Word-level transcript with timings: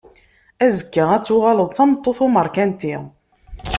Azekka 0.65 1.03
ad 1.15 1.23
tuɣaleḍ 1.25 1.67
d 1.69 1.73
tameṭṭut 1.75 2.19
n 2.23 2.25
umarkanti. 2.25 2.95